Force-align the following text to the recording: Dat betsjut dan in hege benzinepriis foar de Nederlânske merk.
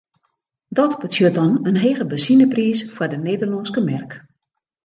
Dat 0.67 0.97
betsjut 1.01 1.33
dan 1.39 1.51
in 1.69 1.77
hege 1.83 2.05
benzinepriis 2.11 2.79
foar 2.93 3.09
de 3.13 3.19
Nederlânske 3.27 3.81
merk. 3.91 4.11